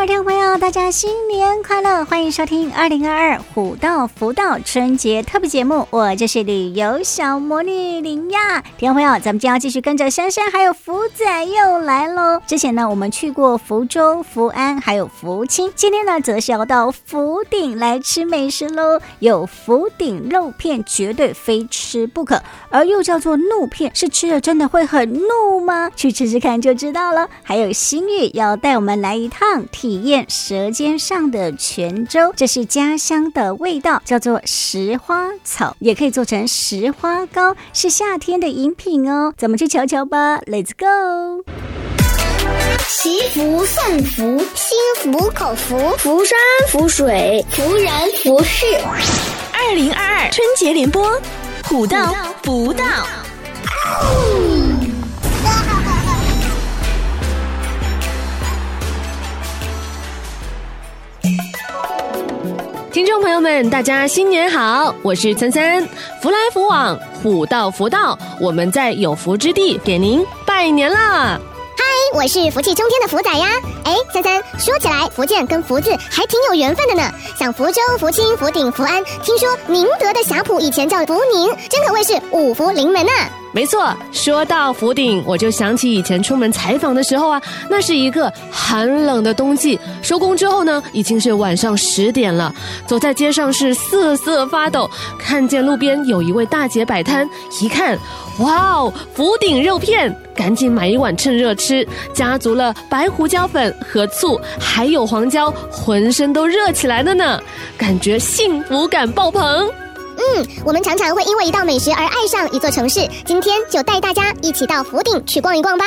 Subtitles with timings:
[0.00, 2.06] Hello，所有听众朋友，大家新年快乐！
[2.06, 8.62] 欢迎收听二零二二虎道福道春节特别节目，我就是旅游小魔女林亚。
[8.78, 12.40] 听众朋友，咱们将要继续跟着珊珊还有福仔又来喽。
[12.46, 18.98] 之前呢，我们去过福州、福安还有福清，今天呢，则是要到福鼎来吃美食喽。
[19.18, 25.90] 有福鼎肉片，绝对非吃不可，而又叫做怒片，是吃了真的会很怒吗？
[25.94, 27.28] 去吃吃看就知道了。
[27.42, 29.66] 还有新玉要带我们来一趟。
[29.70, 39.32] 体验舌尖上的泉州，这是家乡的味道，叫做石花草，也可以做成石花糕，是夏天的饮品哦。
[39.36, 41.44] 咱们去瞧瞧吧，Let's go！
[42.88, 48.66] 祈福送福，心服口服，福山福水，福人福事。
[49.52, 51.20] 二零二二春节联播，
[51.64, 52.84] 虎到福道。
[63.50, 64.94] 们，大家新年好！
[65.02, 65.84] 我是森森，
[66.22, 71.36] 福来福往，虎到福到，我们在有福之地给您拜年啦！
[71.76, 71.84] 嗨，
[72.14, 73.48] 我是福气冲天的福仔呀！
[73.84, 77.02] 哎，三三，说起来，福建跟福字还挺有缘分的呢。
[77.38, 83.12] 像福州、福清、福鼎、福安，听说宁德的霞浦以前叫福宁，真可谓是五福临门呐、
[83.52, 92.54] 没错，说到福鼎，我就想起以前出门采访的时候啊，那是一个寒冷的冬季，收工之后呢，已经是晚上十点了，
[92.86, 94.88] 走在街上是瑟瑟发抖。
[95.18, 97.28] 看见路边有一位大姐摆摊，
[97.60, 97.98] 一看，
[98.38, 107.42] 哇哦，福鼎肉片，赶紧买一碗趁热吃，加足了白胡椒粉和醋，还有黄椒，浑身都热起来了呢，
[107.76, 109.42] 感觉幸福感爆棚。
[109.42, 113.08] 嗯，我们常常会因为一道美食而爱上一座城市。
[113.24, 115.84] 今天就带大家一起到福鼎去逛一逛吧。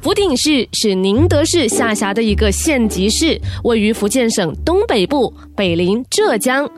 [0.00, 6.70] 福鼎市是宁德市下辖的一个县级市，位于福建省东北部，北临浙江。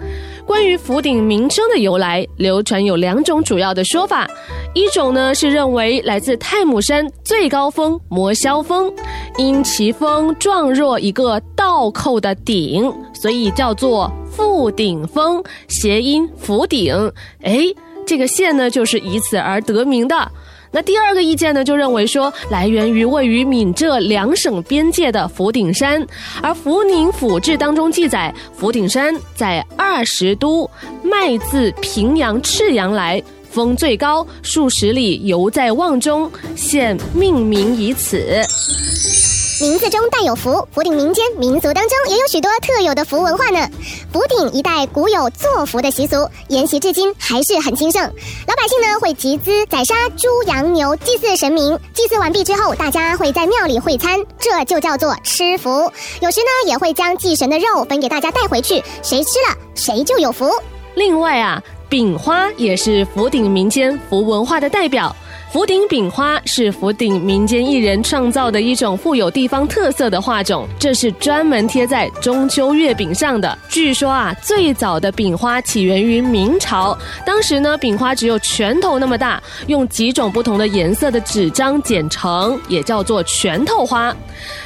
[0.47, 4.31] 关于福鼎名称的由来，流传有两种主要的说法。
[4.75, 8.93] 一种呢是认为来自太姥山最高峰摩霄峰，
[9.39, 17.13] 因其峰状若一个倒扣的鼎，所以叫做富鼎峰，谐音福鼎。
[17.43, 17.65] 哎，
[18.07, 20.31] 这个县呢就是以此而得名的。
[20.77, 26.07] 那第二个意见呢，就认为说，来源于位于闽浙两省边界的福鼎山，
[26.43, 30.71] 而《福宁府志》当中记载，福鼎山在二十都，
[31.03, 38.43] 脉自平阳赤阳来，峰最高，数十里，犹在望中，现命名以此。
[39.59, 43.67] 名字中带有福，福鼎民间民俗当中也有许多特有的福文化呢。
[44.13, 48.03] 福鼎一带古有做福的习俗，沿袭至今还是很兴盛。
[48.03, 55.91] 老百姓呢会集资宰杀猪羊牛祭祀神明，祭祀完毕之后，大家会在庙里会餐，这就叫做吃福。
[56.21, 60.51] 有时呢也会将祭神的肉分给大家带回去，谁吃了谁就有福。
[60.97, 65.17] 另外啊，饼花也是福鼎民间福文化的代表。
[65.57, 73.59] 福鼎饼花是福鼎民间艺人创造的一种富有地方特色的画种，这是专门贴在中秋月饼上的。
[73.71, 84.15] 据说啊，最早的饼花起源于明朝，当时呢，饼花只有拳头那么大，用几种不同的颜色的纸张剪成，也叫做拳头花。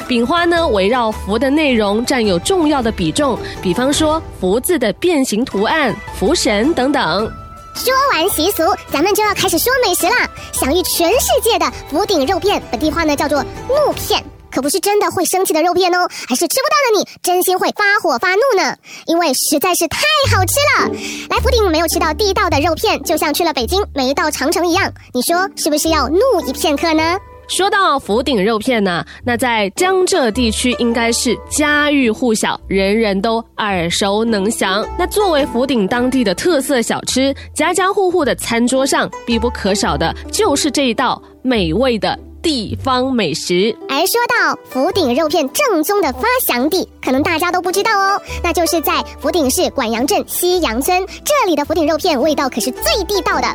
[0.08, 7.30] 饼花呢，围绕福的内容占有重要的比重，比方说福字的变形图案、福神等等。
[7.74, 10.28] 说完习俗，咱们就要开始说美食啦！
[10.52, 18.76] 享誉全世界的福鼎肉片，本地话呢叫做怒片，可不是真的会生气的肉片哦，还是吃不到的你真心会发火发怒呢，
[19.06, 19.98] 因为实在是太
[20.30, 20.90] 好吃了。
[21.30, 27.16] 来福鼎没有吃到地道的肉片，就像去了北京没到长城一样，你说是不是要怒一片刻呢？
[27.50, 34.86] 说到福鼎肉片呢，那在江浙地区应该是家喻户晓，人人都耳熟能详。
[34.96, 43.76] 那作为福鼎当地的特色小吃，家家户户的餐桌上必不可少的就是这一道美味的地方美食。
[43.88, 53.48] 而说到福鼎肉片正宗的发祥地，可能大家都不知道哦，那就是在福鼎市管阳镇西阳村，这里的福鼎肉片味道可是最地道的。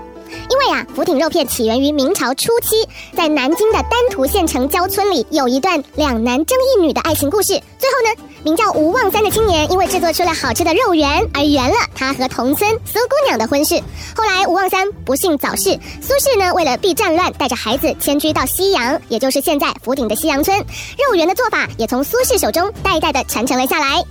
[0.50, 7.60] 因为啊，福鼎肉片起源于明朝初期，在南京的丹徒县城郊村里有一段两男争一女的爱情故事。
[7.80, 13.74] 最后呢，名叫吴望三的青年，因为制作出了好吃的肉圆而圆了他和童孙苏姑娘的婚事。
[14.15, 20.56] 后来吴望三不幸早逝，苏轼呢为了避战乱，带着孩子迁居到西阳，也就是现在福鼎的西阳村。
[20.59, 24.03] 肉圆的做法也从苏轼手中代代的传承了下来。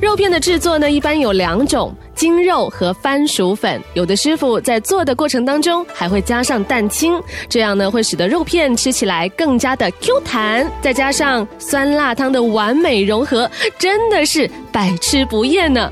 [0.00, 1.94] 肉片的制作呢，一般有两种。
[2.14, 13.50] 精肉和番薯粉，有的师傅在做的过程当中还会加上蛋清，这样呢会使得肉片吃起来更加的 Q 弹，再加上酸辣汤的完美融合，
[13.82, 15.90] 真的是百吃不厌呢。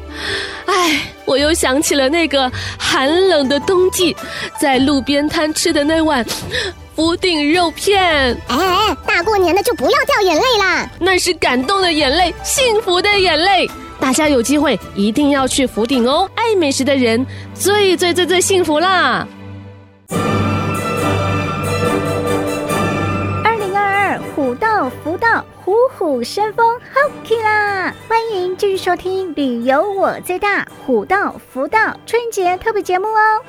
[0.67, 2.49] 哎，我又想起了那个
[2.79, 4.17] 寒冷的冬季，
[4.61, 6.25] 在路边摊吃的那碗
[6.95, 8.01] 福鼎肉片。
[8.47, 13.69] 哎哎，大过年的就不要掉眼泪啦，那是感动的眼泪，幸福的眼泪。
[13.99, 16.31] 大家有机会一定要去福鼎哦！
[16.37, 19.27] 爱美食的人最最最最幸福啦！
[23.43, 27.01] 二零二二虎到福到，虎虎生风，好
[27.45, 27.95] 啦！
[28.09, 33.43] 欢迎继续收听《旅游我最大虎到福到》春节特别节目哦！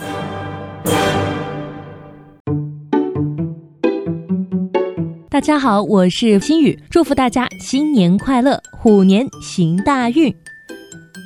[5.29, 10.35] 大家好，我是心雨，祝福大家新年快乐，虎年行大运。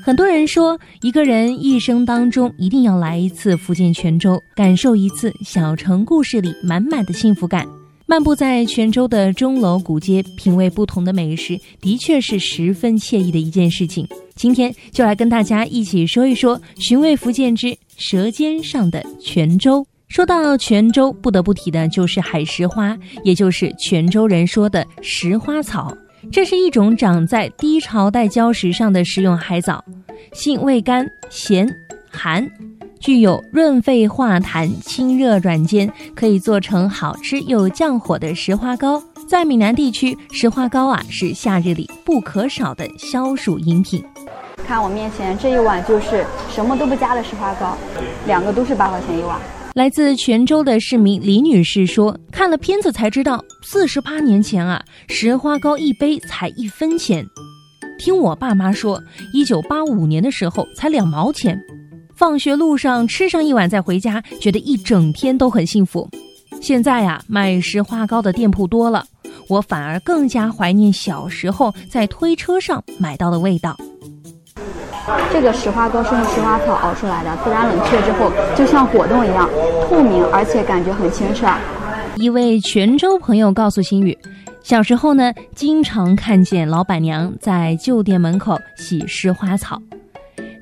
[0.05, 7.65] 很多人说，一个人一生当中一定要来一次福建泉州，感受一次小城故事里满满的幸福感。
[8.07, 14.07] 漫步在泉州的钟楼古街，品味不同的美食，的确是十分惬意的一件事情。
[14.35, 19.81] 今天就来跟大家一起说一说《寻味福建之舌尖上的泉州》。
[20.07, 25.91] 说到泉州，不得不提的就是海石花，也就是泉州人说的石花草。
[26.31, 29.83] 这是一种长在低潮带礁石上的食用海藻，
[30.31, 31.67] 性味甘、咸、
[32.11, 32.47] 寒，
[33.05, 38.99] 具有润肺化痰、清热软坚，可以做成好吃又降火的石花膏。
[39.29, 44.03] 在闽南地区，石花膏啊是夏日里不可少的消暑饮品。
[44.65, 47.77] 看我面前这一碗就是什么都不加的石花膏，
[48.25, 49.39] 两个都是八块钱一碗。
[49.75, 57.23] 来自泉州的市民李女士说：“看了片子才知道，四十八年前啊，石花膏一杯才一分钱。
[57.99, 58.99] 听我爸妈说，
[59.31, 61.55] 一九八五年的时候才两毛钱。
[62.15, 66.09] 放学路上吃上一碗再回家，觉得一整天都很幸福。
[66.61, 69.03] 现在呀，卖石花膏的店铺多了，
[69.49, 73.77] 我反而更加怀念小时候在推车上买到的味道。”
[75.31, 79.49] 这个石花膏是用石花草熬出来的，自然冷却之后就像果冻一样
[79.89, 81.45] 透明，而且感觉很清澈。
[82.15, 84.17] 一位泉州朋友告诉心雨，
[84.63, 89.79] 小时候呢，经常看见老板娘在旧店门口洗石花草，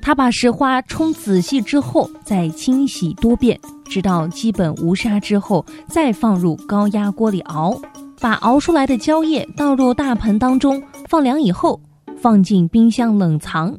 [0.06, 7.80] 他把石花冲仔细之后，再清洗多遍，直到基本无沙之后，再放入高压锅里熬，
[8.20, 11.80] 把熬出来的胶液倒入大盆当中，放凉以后，
[12.18, 13.74] 放进冰箱冷藏。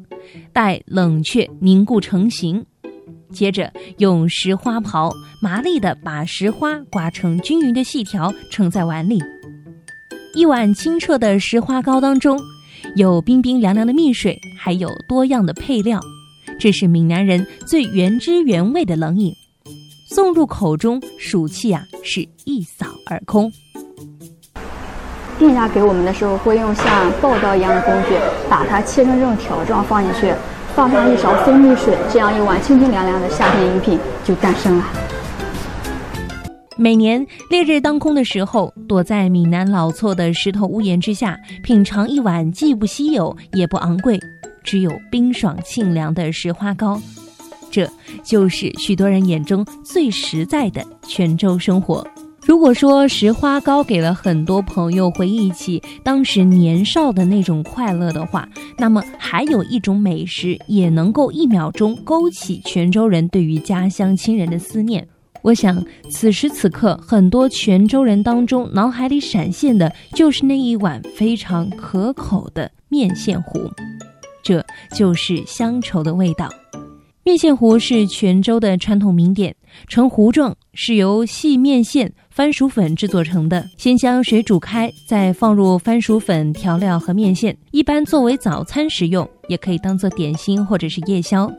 [0.52, 2.66] 待冷却凝固成型，
[3.30, 9.22] 接着用石花刨麻利地把石花刮成均匀的细条，盛在碗里。
[10.34, 12.36] 一碗清澈的石花膏当中，
[12.96, 16.00] 有冰冰凉凉的蜜水，还有多样的配料，
[16.58, 19.32] 这是闽南人最原汁原味的冷饮。
[20.08, 23.52] 送入口中，暑气啊是一扫而空。
[25.38, 28.16] 店家给我们的时候会用像刨刀一样的工具，
[28.48, 30.32] 把它切成这种条状放进去，
[30.74, 34.84] 放上一勺蜂蜜水，这样一碗清清凉凉的夏天饮品就诞生了。
[36.78, 44.18] 每年烈日当空的时候，躲在闽南老厝的石头屋檐之下，品尝一碗既不稀有也不昂贵，
[44.66, 47.00] 只有冰爽沁凉的石花膏，
[47.70, 47.88] 这
[48.22, 52.06] 就是许多人眼中最实在的泉州生活。
[52.44, 65.06] 如果说石花膏给了很多朋友回忆起当时年少的那种快乐的话，那么还有一种美食也能够一秒钟勾起泉州人对于家乡亲人的思念。
[65.42, 73.68] 我想此时此刻，很多泉州人当中脑海里闪现的就是那一碗非常可口的面线糊，
[74.46, 76.48] 这就是乡愁的味道。
[77.24, 79.52] 面线糊是泉州的传统名点，
[79.88, 83.68] 呈糊状，是由细面线、番薯粉制作成的。
[83.76, 91.52] 先将水煮开，再放入番薯粉调料和面线，一般作为早餐食用，也可以当做点心或者是夜宵。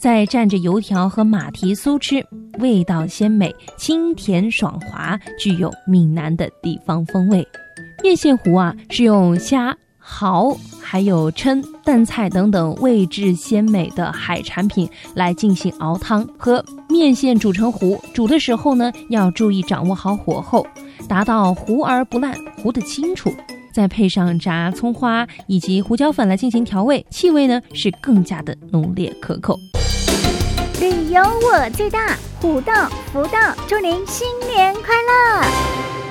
[0.00, 2.20] 再蘸着油条和马蹄酥吃，
[2.58, 7.46] 味道鲜美，清甜爽滑，具有闽南的地方风味。
[8.02, 9.76] 面线糊啊，是用虾。
[10.06, 17.98] 蚝，还有蛏、淡菜等等味质鲜美的海产品来进行熬汤和面线煮成糊。
[18.12, 20.66] 煮的时候呢，要注意掌握好火候，
[21.08, 23.34] 达到糊而不烂、糊得清楚。
[23.72, 29.58] 再配上炸葱花以及胡椒粉来进行调味，气味呢是更加的浓烈可口。
[30.80, 36.03] 旅游我最大，虎道福道，祝您新年快乐！